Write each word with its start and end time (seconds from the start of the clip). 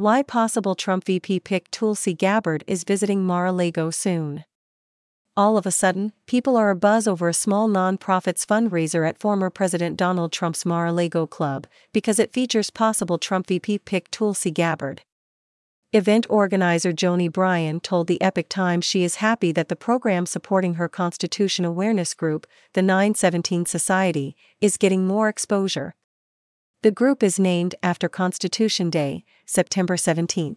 why 0.00 0.22
possible 0.22 0.74
Trump 0.74 1.04
VP 1.04 1.40
pick 1.40 1.70
Tulsi 1.70 2.14
Gabbard 2.14 2.64
is 2.66 2.84
visiting 2.84 3.22
Mar-a-Lago 3.22 3.90
soon. 3.90 4.44
All 5.36 5.58
of 5.58 5.66
a 5.66 5.70
sudden, 5.70 6.14
people 6.26 6.56
are 6.56 6.74
abuzz 6.74 7.06
over 7.06 7.28
a 7.28 7.34
small 7.34 7.68
non-profits 7.68 8.46
fundraiser 8.46 9.06
at 9.06 9.20
former 9.20 9.50
President 9.50 9.98
Donald 9.98 10.32
Trump's 10.32 10.64
Mar-a-Lago 10.64 11.26
club 11.26 11.66
because 11.92 12.18
it 12.18 12.32
features 12.32 12.70
possible 12.70 13.18
Trump 13.18 13.46
VP 13.48 13.80
pick 13.80 14.10
Tulsi 14.10 14.50
Gabbard. 14.50 15.02
Event 15.92 16.26
organizer 16.30 16.92
Joni 16.92 17.30
Bryan 17.30 17.78
told 17.78 18.06
the 18.06 18.22
Epoch 18.22 18.48
Times 18.48 18.86
she 18.86 19.04
is 19.04 19.16
happy 19.16 19.52
that 19.52 19.68
the 19.68 19.76
program 19.76 20.24
supporting 20.24 20.74
her 20.74 20.88
Constitution 20.88 21.66
awareness 21.66 22.14
group, 22.14 22.46
the 22.72 22.80
917 22.80 23.66
Society, 23.66 24.34
is 24.62 24.78
getting 24.78 25.06
more 25.06 25.28
exposure. 25.28 25.94
The 26.82 26.90
group 26.90 27.22
is 27.22 27.38
named 27.38 27.74
after 27.82 28.08
Constitution 28.08 28.88
Day, 28.88 29.24
September 29.44 29.98
17. 29.98 30.56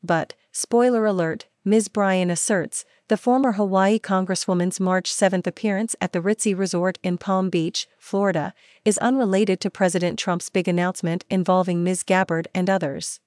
But, 0.00 0.34
spoiler 0.52 1.06
alert, 1.06 1.46
Ms. 1.64 1.88
Bryan 1.88 2.30
asserts, 2.30 2.84
the 3.08 3.16
former 3.16 3.52
Hawaii 3.52 3.98
Congresswoman's 3.98 4.78
March 4.78 5.12
7 5.12 5.42
appearance 5.44 5.96
at 6.00 6.12
the 6.12 6.20
Ritzy 6.20 6.56
Resort 6.56 7.00
in 7.02 7.18
Palm 7.18 7.50
Beach, 7.50 7.88
Florida, 7.98 8.54
is 8.84 8.96
unrelated 8.98 9.60
to 9.62 9.70
President 9.70 10.20
Trump's 10.20 10.50
big 10.50 10.68
announcement 10.68 11.24
involving 11.28 11.82
Ms. 11.82 12.04
Gabbard 12.04 12.46
and 12.54 12.70
others. 12.70 13.18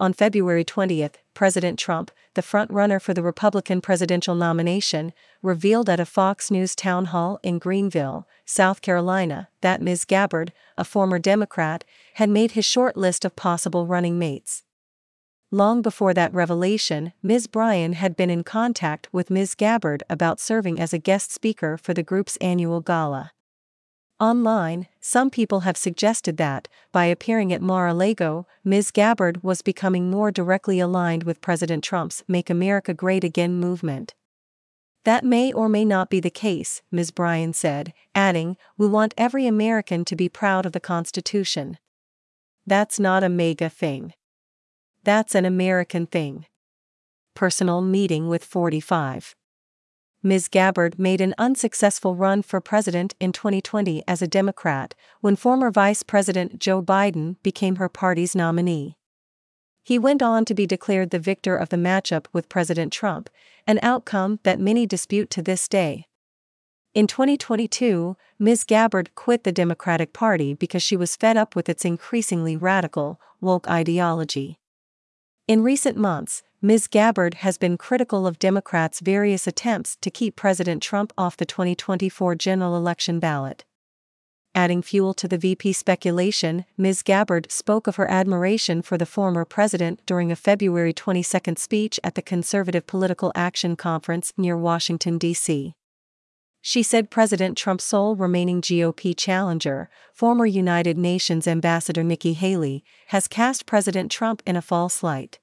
On 0.00 0.12
February 0.12 0.64
20, 0.64 1.08
President 1.34 1.78
Trump, 1.78 2.10
the 2.34 2.42
frontrunner 2.42 3.00
for 3.00 3.14
the 3.14 3.22
Republican 3.22 3.80
presidential 3.80 4.34
nomination, 4.34 5.12
revealed 5.40 5.88
at 5.88 6.00
a 6.00 6.04
Fox 6.04 6.50
News 6.50 6.74
town 6.74 7.06
hall 7.06 7.38
in 7.44 7.60
Greenville, 7.60 8.26
South 8.44 8.82
Carolina, 8.82 9.48
that 9.60 9.80
Ms. 9.80 10.04
Gabbard, 10.04 10.52
a 10.76 10.82
former 10.84 11.20
Democrat, 11.20 11.84
had 12.14 12.28
made 12.28 12.52
his 12.52 12.64
short 12.64 12.96
list 12.96 13.24
of 13.24 13.36
possible 13.36 13.86
running 13.86 14.18
mates. 14.18 14.64
Long 15.52 15.80
before 15.80 16.12
that 16.14 16.34
revelation, 16.34 17.12
Ms. 17.22 17.46
Bryan 17.46 17.92
had 17.92 18.16
been 18.16 18.30
in 18.30 18.42
contact 18.42 19.08
with 19.12 19.30
Ms. 19.30 19.54
Gabbard 19.54 20.02
about 20.10 20.40
serving 20.40 20.80
as 20.80 20.92
a 20.92 20.98
guest 20.98 21.30
speaker 21.30 21.76
for 21.76 21.94
the 21.94 22.02
group's 22.02 22.36
annual 22.38 22.80
gala. 22.80 23.30
Online, 24.24 24.88
some 25.02 25.28
people 25.28 25.60
have 25.60 25.76
suggested 25.76 26.38
that, 26.38 26.66
by 26.92 27.04
appearing 27.04 27.52
at 27.52 27.60
Mar-a-Lago, 27.60 28.46
Ms. 28.64 28.90
Gabbard 28.90 29.42
was 29.42 29.60
becoming 29.60 30.10
more 30.10 30.30
directly 30.30 30.80
aligned 30.80 31.24
with 31.24 31.42
President 31.42 31.84
Trump's 31.84 32.24
Make 32.26 32.48
America 32.48 32.94
Great 32.94 33.22
Again 33.22 33.60
movement. 33.60 34.14
That 35.04 35.26
may 35.26 35.52
or 35.52 35.68
may 35.68 35.84
not 35.84 36.08
be 36.08 36.20
the 36.20 36.30
case, 36.30 36.80
Ms. 36.90 37.10
Bryan 37.10 37.52
said, 37.52 37.92
adding, 38.14 38.56
We 38.78 38.86
want 38.86 39.12
every 39.18 39.46
American 39.46 40.06
to 40.06 40.16
be 40.16 40.30
proud 40.30 40.64
of 40.64 40.72
the 40.72 40.80
Constitution. 40.80 41.76
That's 42.66 42.98
not 42.98 43.24
a 43.24 43.28
MAGA 43.28 43.68
thing. 43.68 44.14
That's 45.02 45.34
an 45.34 45.44
American 45.44 46.06
thing. 46.06 46.46
Personal 47.34 47.82
meeting 47.82 48.30
with 48.30 48.42
45. 48.42 49.36
Ms. 50.26 50.48
Gabbard 50.48 50.98
made 50.98 51.20
an 51.20 51.34
unsuccessful 51.36 52.16
run 52.16 52.40
for 52.40 52.58
president 52.58 53.14
in 53.20 53.30
2020 53.30 54.02
as 54.08 54.22
a 54.22 54.26
Democrat 54.26 54.94
when 55.20 55.36
former 55.36 55.70
Vice 55.70 56.02
President 56.02 56.58
Joe 56.58 56.82
Biden 56.82 57.36
became 57.42 57.76
her 57.76 57.90
party's 57.90 58.34
nominee. 58.34 58.96
He 59.82 59.98
went 59.98 60.22
on 60.22 60.46
to 60.46 60.54
be 60.54 60.66
declared 60.66 61.10
the 61.10 61.18
victor 61.18 61.58
of 61.58 61.68
the 61.68 61.76
matchup 61.76 62.24
with 62.32 62.48
President 62.48 62.90
Trump, 62.90 63.28
an 63.66 63.78
outcome 63.82 64.40
that 64.44 64.58
many 64.58 64.86
dispute 64.86 65.28
to 65.28 65.42
this 65.42 65.68
day. 65.68 66.06
In 66.94 67.06
2022, 67.06 68.16
Ms. 68.38 68.64
Gabbard 68.64 69.14
quit 69.14 69.44
the 69.44 69.52
Democratic 69.52 70.14
Party 70.14 70.54
because 70.54 70.82
she 70.82 70.96
was 70.96 71.16
fed 71.16 71.36
up 71.36 71.54
with 71.54 71.68
its 71.68 71.84
increasingly 71.84 72.56
radical, 72.56 73.20
woke 73.42 73.68
ideology. 73.68 74.58
In 75.46 75.62
recent 75.62 75.98
months, 75.98 76.42
Ms. 76.64 76.88
Gabbard 76.88 77.34
has 77.34 77.58
been 77.58 77.76
critical 77.76 78.26
of 78.26 78.38
Democrats' 78.38 79.00
various 79.00 79.46
attempts 79.46 79.96
to 79.96 80.10
keep 80.10 80.34
President 80.34 80.82
Trump 80.82 81.12
off 81.18 81.36
the 81.36 81.44
2024 81.44 82.36
general 82.36 82.74
election 82.74 83.20
ballot. 83.20 83.66
Adding 84.54 84.80
fuel 84.80 85.12
to 85.12 85.28
the 85.28 85.36
VP 85.36 85.74
speculation, 85.74 86.64
Ms. 86.78 87.02
Gabbard 87.02 87.52
spoke 87.52 87.86
of 87.86 87.96
her 87.96 88.10
admiration 88.10 88.80
for 88.80 88.96
the 88.96 89.04
former 89.04 89.44
president 89.44 90.00
during 90.06 90.32
a 90.32 90.36
February 90.36 90.94
22 90.94 91.56
speech 91.58 92.00
at 92.02 92.14
the 92.14 92.22
Conservative 92.22 92.86
Political 92.86 93.30
Action 93.34 93.76
Conference 93.76 94.32
near 94.38 94.56
Washington, 94.56 95.18
D.C. 95.18 95.74
She 96.62 96.82
said 96.82 97.10
President 97.10 97.58
Trump's 97.58 97.84
sole 97.84 98.16
remaining 98.16 98.62
GOP 98.62 99.14
challenger, 99.14 99.90
former 100.14 100.46
United 100.46 100.96
Nations 100.96 101.46
Ambassador 101.46 102.02
Nikki 102.02 102.32
Haley, 102.32 102.82
has 103.08 103.28
cast 103.28 103.66
President 103.66 104.10
Trump 104.10 104.42
in 104.46 104.56
a 104.56 104.62
false 104.62 105.02
light. 105.02 105.40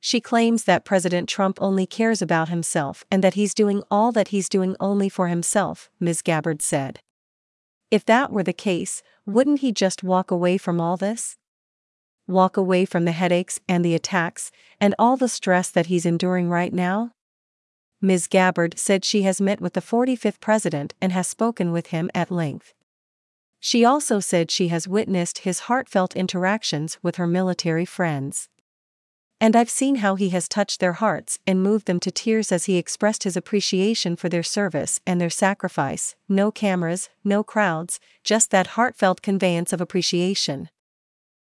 She 0.00 0.20
claims 0.20 0.64
that 0.64 0.84
President 0.84 1.28
Trump 1.28 1.58
only 1.60 1.86
cares 1.86 2.22
about 2.22 2.48
himself 2.48 3.04
and 3.10 3.22
that 3.24 3.34
he's 3.34 3.54
doing 3.54 3.82
all 3.90 4.12
that 4.12 4.28
he's 4.28 4.48
doing 4.48 4.76
only 4.78 5.08
for 5.08 5.28
himself, 5.28 5.90
Ms. 5.98 6.22
Gabbard 6.22 6.62
said. 6.62 7.00
If 7.90 8.04
that 8.04 8.30
were 8.30 8.42
the 8.42 8.52
case, 8.52 9.02
wouldn't 9.26 9.60
he 9.60 9.72
just 9.72 10.02
walk 10.02 10.30
away 10.30 10.58
from 10.58 10.80
all 10.80 10.96
this? 10.96 11.36
Walk 12.26 12.56
away 12.56 12.84
from 12.84 13.06
the 13.06 13.12
headaches 13.12 13.58
and 13.68 13.84
the 13.84 13.94
attacks 13.94 14.50
and 14.80 14.94
all 14.98 15.16
the 15.16 15.28
stress 15.28 15.70
that 15.70 15.86
he's 15.86 16.06
enduring 16.06 16.48
right 16.48 16.72
now? 16.72 17.12
Ms. 18.00 18.28
Gabbard 18.28 18.78
said 18.78 19.04
she 19.04 19.22
has 19.22 19.40
met 19.40 19.60
with 19.60 19.72
the 19.72 19.80
45th 19.80 20.38
president 20.38 20.94
and 21.00 21.10
has 21.10 21.26
spoken 21.26 21.72
with 21.72 21.88
him 21.88 22.10
at 22.14 22.30
length. 22.30 22.74
She 23.58 23.84
also 23.84 24.20
said 24.20 24.50
she 24.50 24.68
has 24.68 24.86
witnessed 24.86 25.38
his 25.38 25.60
heartfelt 25.60 26.14
interactions 26.14 26.98
with 27.02 27.16
her 27.16 27.26
military 27.26 27.84
friends. 27.84 28.48
And 29.40 29.54
I've 29.54 29.70
seen 29.70 29.96
how 29.96 30.16
he 30.16 30.30
has 30.30 30.48
touched 30.48 30.80
their 30.80 30.94
hearts 30.94 31.38
and 31.46 31.62
moved 31.62 31.86
them 31.86 32.00
to 32.00 32.10
tears 32.10 32.50
as 32.50 32.64
he 32.64 32.76
expressed 32.76 33.22
his 33.22 33.36
appreciation 33.36 34.16
for 34.16 34.28
their 34.28 34.42
service 34.42 35.00
and 35.06 35.20
their 35.20 35.30
sacrifice. 35.30 36.16
No 36.28 36.50
cameras, 36.50 37.08
no 37.22 37.44
crowds, 37.44 38.00
just 38.24 38.50
that 38.50 38.68
heartfelt 38.68 39.22
conveyance 39.22 39.72
of 39.72 39.80
appreciation. 39.80 40.70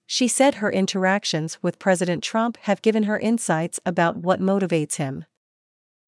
She 0.06 0.28
said 0.28 0.56
her 0.56 0.71
interactions 0.71 1.59
with 1.62 1.78
President 1.78 2.22
Trump 2.22 2.59
have 2.62 2.82
given 2.82 3.04
her 3.04 3.19
insights 3.19 3.81
about 3.87 4.19
what 4.19 4.41
motivates 4.41 4.97
him. 4.97 5.25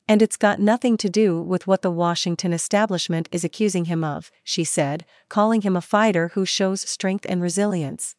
And 0.07 0.21
it's 0.21 0.37
got 0.37 0.59
nothing 0.59 0.97
to 0.99 1.09
do 1.09 1.41
with 1.41 1.67
what 1.67 1.83
the 1.83 1.91
Washington 1.91 2.53
establishment 2.53 3.29
is 3.33 3.45
accusing 3.45 3.87
him 3.87 4.05
of, 4.05 4.31
she 4.43 4.65
said, 4.65 5.07
calling 5.29 5.63
him 5.63 5.77
a 5.77 5.81
fighter 5.81 6.29
who 6.35 6.45
shows 6.45 6.83
strength 6.83 7.25
and 7.29 7.41
resilience. 7.41 8.17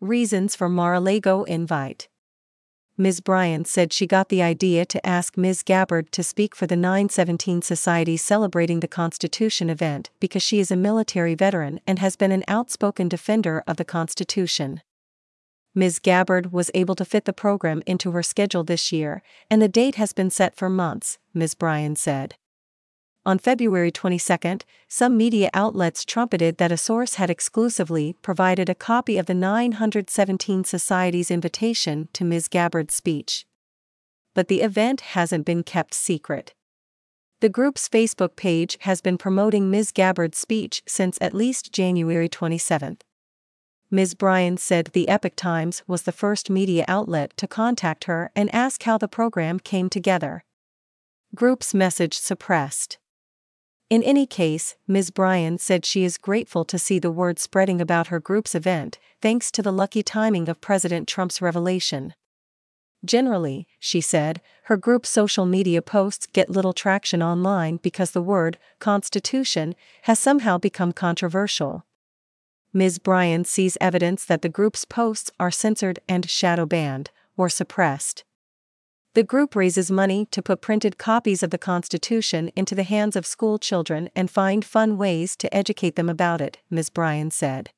Reasons 0.00 0.56
for 0.56 0.68
Mar-a-Lago 0.68 1.44
invite. 1.44 2.08
Ms. 2.98 3.20
Bryan 3.20 3.66
said 3.66 3.92
she 3.92 4.06
got 4.06 4.30
the 4.30 4.40
idea 4.42 4.86
to 4.86 5.06
ask 5.06 5.36
Ms. 5.36 5.62
Gabbard 5.62 6.10
to 6.12 6.22
speak 6.22 6.54
for 6.54 6.66
the 6.66 6.76
917 6.76 7.60
Society 7.60 8.16
celebrating 8.16 8.80
the 8.80 8.88
Constitution 8.88 9.68
event 9.68 10.08
because 10.18 10.42
she 10.42 10.60
is 10.60 10.70
a 10.70 10.76
military 10.76 11.34
veteran 11.34 11.78
and 11.86 11.98
has 11.98 12.16
been 12.16 12.32
an 12.32 12.42
outspoken 12.48 13.06
defender 13.06 13.62
of 13.66 13.76
the 13.76 13.84
Constitution. 13.84 14.80
Ms. 15.74 15.98
Gabbard 15.98 16.54
was 16.54 16.70
able 16.72 16.94
to 16.94 17.04
fit 17.04 17.26
the 17.26 17.34
program 17.34 17.82
into 17.84 18.12
her 18.12 18.22
schedule 18.22 18.64
this 18.64 18.90
year, 18.90 19.22
and 19.50 19.60
the 19.60 19.68
date 19.68 19.96
has 19.96 20.14
been 20.14 20.30
set 20.30 20.56
for 20.56 20.70
months, 20.70 21.18
Ms. 21.34 21.54
Bryan 21.54 21.96
said. 21.96 22.36
On 23.26 23.40
February 23.40 23.90
22, 23.90 24.58
some 24.86 25.16
media 25.16 25.50
outlets 25.52 26.04
trumpeted 26.04 26.58
that 26.58 26.70
a 26.70 26.76
source 26.76 27.16
had 27.16 27.28
exclusively 27.28 28.14
provided 28.22 28.68
a 28.68 28.74
copy 28.74 29.18
of 29.18 29.26
the 29.26 29.34
917 29.34 30.62
Society's 30.62 31.28
invitation 31.28 32.08
to 32.12 32.22
Ms. 32.22 32.46
Gabbard's 32.46 32.94
speech. 32.94 33.44
But 34.32 34.46
the 34.46 34.60
event 34.60 35.00
hasn't 35.00 35.44
been 35.44 35.64
kept 35.64 35.92
secret. 35.92 36.54
The 37.40 37.48
group's 37.48 37.88
Facebook 37.88 38.36
page 38.36 38.78
has 38.82 39.00
been 39.00 39.18
promoting 39.18 39.72
Ms. 39.72 39.90
Gabbard's 39.90 40.38
speech 40.38 40.84
since 40.86 41.18
at 41.20 41.34
least 41.34 41.72
January 41.72 42.28
27. 42.28 42.98
Ms. 43.90 44.14
Bryan 44.14 44.56
said 44.56 44.90
the 44.92 45.08
Epoch 45.08 45.34
Times 45.34 45.82
was 45.88 46.02
the 46.02 46.12
first 46.12 46.48
media 46.48 46.84
outlet 46.86 47.36
to 47.38 47.48
contact 47.48 48.04
her 48.04 48.30
and 48.36 48.54
ask 48.54 48.84
how 48.84 48.96
the 48.96 49.08
program 49.08 49.58
came 49.58 49.90
together. 49.90 50.44
Group's 51.34 51.74
message 51.74 52.16
suppressed. 52.16 52.98
In 53.88 54.02
any 54.02 54.26
case, 54.26 54.74
Ms. 54.88 55.12
Bryan 55.12 55.58
said 55.58 55.84
she 55.84 56.02
is 56.02 56.18
grateful 56.18 56.64
to 56.64 56.78
see 56.78 56.98
the 56.98 57.10
word 57.10 57.38
spreading 57.38 57.80
about 57.80 58.08
her 58.08 58.18
group's 58.18 58.54
event, 58.54 58.98
thanks 59.22 59.52
to 59.52 59.62
the 59.62 59.72
lucky 59.72 60.02
timing 60.02 60.48
of 60.48 60.60
President 60.60 61.06
Trump's 61.06 61.40
revelation. 61.40 62.12
Generally, 63.04 63.68
she 63.78 64.00
said, 64.00 64.40
her 64.64 64.76
group's 64.76 65.08
social 65.08 65.46
media 65.46 65.80
posts 65.82 66.26
get 66.26 66.50
little 66.50 66.72
traction 66.72 67.22
online 67.22 67.76
because 67.76 68.10
the 68.10 68.22
word, 68.22 68.58
Constitution, 68.80 69.76
has 70.02 70.18
somehow 70.18 70.58
become 70.58 70.92
controversial. 70.92 71.86
Ms. 72.72 72.98
Bryan 72.98 73.44
sees 73.44 73.78
evidence 73.80 74.24
that 74.24 74.42
the 74.42 74.48
group's 74.48 74.84
posts 74.84 75.30
are 75.38 75.52
censored 75.52 76.00
and 76.08 76.28
shadow 76.28 76.66
banned, 76.66 77.12
or 77.36 77.48
suppressed. 77.48 78.24
The 79.16 79.24
group 79.24 79.56
raises 79.56 79.90
money 79.90 80.26
to 80.26 80.42
put 80.42 80.60
printed 80.60 80.98
copies 80.98 81.42
of 81.42 81.48
the 81.48 81.56
Constitution 81.56 82.50
into 82.54 82.74
the 82.74 82.82
hands 82.82 83.16
of 83.16 83.24
school 83.24 83.58
children 83.58 84.10
and 84.14 84.30
find 84.30 84.62
fun 84.62 84.98
ways 84.98 85.36
to 85.36 85.56
educate 85.56 85.96
them 85.96 86.10
about 86.10 86.42
it, 86.42 86.58
Ms. 86.68 86.90
Bryan 86.90 87.30
said. 87.30 87.70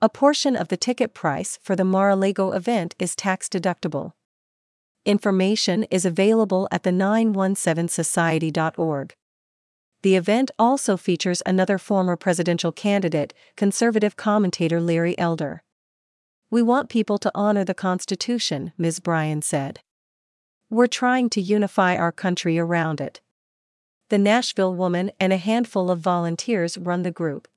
A 0.00 0.08
portion 0.08 0.56
of 0.56 0.68
the 0.68 0.78
ticket 0.78 1.12
price 1.12 1.58
for 1.62 1.76
the 1.76 1.84
Mar-a-Lago 1.84 2.52
event 2.52 2.94
is 2.98 3.14
tax 3.14 3.50
deductible. 3.50 4.12
Information 5.04 5.82
is 5.90 6.06
available 6.06 6.68
at 6.72 6.84
the 6.84 6.90
917society.org. 6.90 9.14
The 10.00 10.16
event 10.16 10.50
also 10.58 10.96
features 10.96 11.42
another 11.44 11.76
former 11.76 12.16
presidential 12.16 12.72
candidate, 12.72 13.34
conservative 13.58 14.16
commentator 14.16 14.80
Larry 14.80 15.18
Elder. 15.18 15.62
We 16.50 16.62
want 16.62 16.88
people 16.88 17.18
to 17.18 17.30
honor 17.34 17.66
the 17.66 17.74
Constitution, 17.74 18.72
Ms. 18.78 19.00
Bryan 19.00 19.42
said. 19.42 19.80
We're 20.68 20.86
trying 20.86 21.30
to 21.30 21.40
unify 21.40 21.96
our 21.96 22.12
country 22.12 22.58
around 22.58 23.00
it. 23.00 23.20
The 24.08 24.18
Nashville 24.18 24.74
woman 24.74 25.12
and 25.20 25.32
a 25.32 25.36
handful 25.36 25.90
of 25.90 26.00
volunteers 26.00 26.76
run 26.76 27.02
the 27.02 27.10
group. 27.10 27.48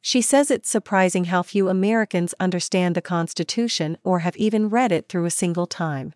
She 0.00 0.20
says 0.20 0.50
it's 0.50 0.68
surprising 0.68 1.26
how 1.26 1.42
few 1.42 1.68
Americans 1.68 2.34
understand 2.38 2.94
the 2.94 3.00
Constitution 3.00 3.96
or 4.04 4.18
have 4.20 4.36
even 4.36 4.68
read 4.68 4.92
it 4.92 5.08
through 5.08 5.24
a 5.24 5.30
single 5.30 5.66
time. 5.66 6.12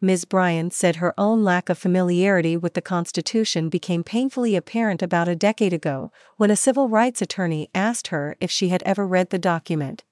Ms. 0.00 0.24
Bryan 0.24 0.70
said 0.70 0.96
her 0.96 1.14
own 1.16 1.44
lack 1.44 1.68
of 1.68 1.78
familiarity 1.78 2.56
with 2.56 2.74
the 2.74 2.82
Constitution 2.82 3.68
became 3.68 4.02
painfully 4.02 4.56
apparent 4.56 5.00
about 5.00 5.28
a 5.28 5.36
decade 5.36 5.72
ago 5.72 6.10
when 6.36 6.50
a 6.50 6.56
civil 6.56 6.88
rights 6.88 7.22
attorney 7.22 7.70
asked 7.74 8.08
her 8.08 8.36
if 8.40 8.50
she 8.50 8.68
had 8.68 8.82
ever 8.82 9.06
read 9.06 9.30
the 9.30 9.38
document. 9.38 10.04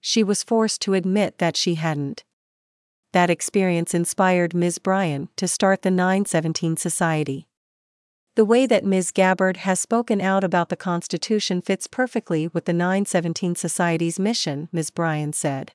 She 0.00 0.24
was 0.24 0.42
forced 0.42 0.80
to 0.82 0.94
admit 0.94 1.38
that 1.38 1.56
she 1.56 1.76
hadn't. 1.76 2.24
That 3.12 3.28
experience 3.28 3.92
inspired 3.92 4.54
Ms. 4.54 4.78
Bryan 4.78 5.28
to 5.36 5.46
start 5.46 5.82
the 5.82 5.90
917 5.90 6.78
Society. 6.78 7.46
The 8.36 8.44
way 8.46 8.64
that 8.64 8.86
Ms. 8.86 9.10
Gabbard 9.10 9.58
has 9.58 9.78
spoken 9.78 10.22
out 10.22 10.42
about 10.42 10.70
the 10.70 10.76
Constitution 10.76 11.60
fits 11.60 11.86
perfectly 11.86 12.48
with 12.48 12.64
the 12.64 12.72
917 12.72 13.54
Society's 13.54 14.18
mission, 14.18 14.70
Ms. 14.72 14.90
Bryan 14.90 15.34
said. 15.34 15.72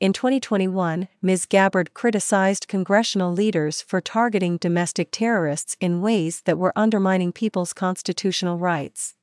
In 0.00 0.12
2021, 0.12 1.06
Ms. 1.22 1.46
Gabbard 1.46 1.94
criticized 1.94 2.66
congressional 2.66 3.32
leaders 3.32 3.80
for 3.82 4.00
targeting 4.00 4.56
domestic 4.56 5.12
terrorists 5.12 5.76
in 5.78 6.00
ways 6.00 6.42
that 6.46 6.58
were 6.58 6.72
undermining 6.74 7.30
people's 7.30 7.72
constitutional 7.72 8.58
rights. 8.58 9.14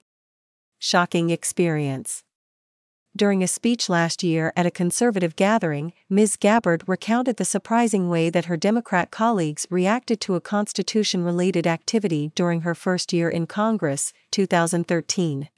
Shocking 0.80 1.30
experience. 1.30 2.24
During 3.18 3.42
a 3.42 3.48
speech 3.48 3.90
last 3.90 4.22
year 4.22 4.54
at 4.56 4.68
a 4.68 4.72
conservative 4.72 5.36
gathering, 5.36 5.92
Ms. 6.08 6.38
Gabbard 6.38 6.84
recounted 6.86 7.38
the 7.38 7.46
surprising 7.46 8.10
way 8.10 8.30
that 8.30 8.46
her 8.46 8.56
Democrat 8.56 9.10
colleagues 9.10 9.66
reacted 9.72 10.22
to 10.22 10.36
a 10.36 10.40
Constitution 10.40 11.24
related 11.24 11.66
activity 11.66 12.32
during 12.36 12.62
her 12.62 12.76
first 12.76 13.12
year 13.12 13.28
in 13.28 13.48
Congress, 13.48 14.14
2013. 14.30 15.50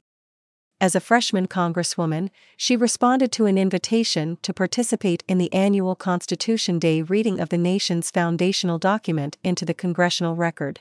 As 0.80 0.94
a 0.94 1.00
freshman 1.00 1.46
Congresswoman, 1.46 2.30
she 2.56 2.78
responded 2.78 3.30
to 3.32 3.44
an 3.44 3.58
invitation 3.58 4.38
to 4.40 4.54
participate 4.54 5.22
in 5.28 5.36
the 5.36 5.52
annual 5.52 5.94
Constitution 5.94 6.78
Day 6.78 7.02
reading 7.02 7.38
of 7.38 7.50
the 7.50 7.58
nation's 7.58 8.10
foundational 8.10 8.78
document 8.78 9.36
into 9.44 9.66
the 9.66 9.74
congressional 9.74 10.34
record. 10.34 10.80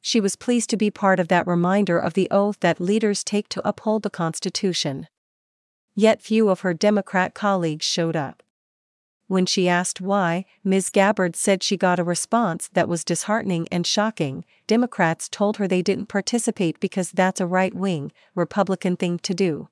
She 0.00 0.20
was 0.20 0.34
pleased 0.34 0.70
to 0.70 0.76
be 0.76 0.90
part 0.90 1.20
of 1.20 1.28
that 1.28 1.46
reminder 1.46 2.00
of 2.00 2.14
the 2.14 2.26
oath 2.32 2.58
that 2.60 2.80
leaders 2.80 3.22
take 3.22 3.48
to 3.50 3.66
uphold 3.68 4.02
the 4.02 4.10
Constitution. 4.10 5.06
Yet 5.94 6.22
few 6.22 6.48
of 6.48 6.60
her 6.60 6.74
Democrat 6.74 7.34
colleagues 7.34 7.86
showed 7.86 8.16
up. 8.16 8.42
When 9.26 9.46
she 9.46 9.68
asked 9.68 10.00
why, 10.00 10.44
Ms. 10.62 10.90
Gabbard 10.90 11.34
said 11.34 11.62
she 11.62 11.76
got 11.76 11.98
a 11.98 12.04
response 12.04 12.68
that 12.74 12.88
was 12.88 13.04
disheartening 13.04 13.66
and 13.72 13.86
shocking. 13.86 14.44
Democrats 14.66 15.28
told 15.28 15.56
her 15.56 15.66
they 15.66 15.82
didn't 15.82 16.06
participate 16.06 16.78
because 16.78 17.10
that's 17.10 17.40
a 17.40 17.46
right 17.46 17.74
wing, 17.74 18.12
Republican 18.34 18.96
thing 18.96 19.18
to 19.20 19.34
do. 19.34 19.68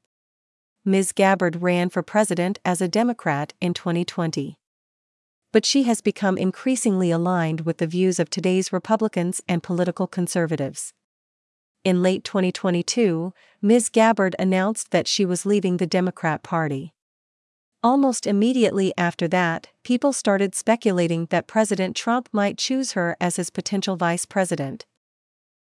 Ms. 0.84 1.12
Gabbard 1.12 1.62
ran 1.62 1.90
for 1.90 2.02
president 2.02 2.58
as 2.64 2.80
a 2.80 2.88
Democrat 2.88 3.52
in 3.60 3.74
2020. 3.74 4.58
But 5.52 5.66
she 5.66 5.82
has 5.82 6.00
become 6.00 6.38
increasingly 6.38 7.10
aligned 7.10 7.60
with 7.60 7.76
the 7.76 7.86
views 7.86 8.18
of 8.18 8.30
today's 8.30 8.72
Republicans 8.72 9.42
and 9.46 9.62
political 9.62 10.06
conservatives. 10.06 10.94
In 11.84 12.00
late 12.00 12.22
2022, 12.22 13.32
Ms. 13.60 13.88
Gabbard 13.88 14.36
announced 14.38 14.92
that 14.92 15.08
she 15.08 15.24
was 15.24 15.44
leaving 15.44 15.78
the 15.78 15.86
Democrat 15.86 16.44
Party. 16.44 16.94
Almost 17.82 18.24
immediately 18.24 18.92
after 18.96 19.26
that, 19.26 19.66
people 19.82 20.12
started 20.12 20.54
speculating 20.54 21.26
that 21.30 21.48
President 21.48 21.96
Trump 21.96 22.28
might 22.32 22.56
choose 22.56 22.92
her 22.92 23.16
as 23.20 23.34
his 23.34 23.50
potential 23.50 23.96
vice 23.96 24.24
president. 24.24 24.86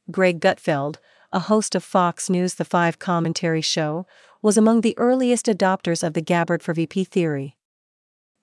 Greg 0.08 0.38
Gutfeld, 0.38 0.98
a 1.32 1.40
host 1.40 1.74
of 1.74 1.82
Fox 1.82 2.30
News 2.30 2.54
The 2.54 2.64
Five 2.64 3.00
commentary 3.00 3.60
show, 3.60 4.06
was 4.40 4.56
among 4.56 4.82
the 4.82 4.96
earliest 4.96 5.46
adopters 5.46 6.06
of 6.06 6.14
the 6.14 6.20
Gabbard 6.20 6.62
for 6.62 6.72
VP 6.74 7.02
theory. 7.04 7.56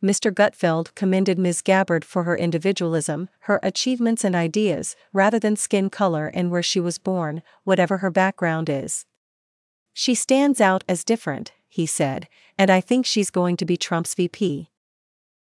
Mr. 0.04 0.32
Gutfeld 0.32 0.96
commended 0.96 1.38
Ms. 1.38 1.62
Gabbard 1.62 2.04
for 2.04 2.24
her 2.24 2.36
individualism, 2.36 3.30
her 3.42 3.60
achievements 3.62 4.24
and 4.24 4.36
ideas, 4.36 4.96
rather 5.14 5.38
than 5.38 5.56
skin 5.56 5.92
color 5.92 6.28
and 6.28 6.50
where 6.50 6.64
she 6.64 6.80
was 6.80 6.98
born, 6.98 7.44
whatever 7.64 7.98
her 7.98 8.10
background 8.10 8.68
is. 8.68 9.06
She 9.94 10.16
stands 10.16 10.60
out 10.60 10.84
as 10.90 11.04
different, 11.04 11.52
he 11.68 11.86
said, 11.86 12.28
and 12.58 12.72
I 12.72 12.82
think 12.82 13.06
she's 13.06 13.30
going 13.30 13.58
to 13.58 13.66
be 13.66 13.78
Trump's 13.78 14.16
VP. 14.16 14.70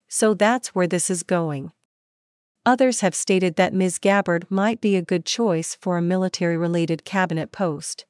So 0.09 0.35
that's 0.35 0.69
where 0.69 0.87
this 0.87 1.11
is 1.11 1.25
going. 1.25 1.73
Others 2.65 3.01
have 3.01 3.15
stated 3.15 3.57
that 3.57 3.75
Ms. 3.75 3.99
Gabbard 3.99 4.51
might 4.51 4.81
be 4.81 4.95
a 4.95 5.03
good 5.03 5.27
choice 5.27 5.77
for 5.81 5.99
a 5.99 6.03
military 6.03 6.57
related 6.57 7.05
cabinet 7.05 7.51
post. 7.51 8.07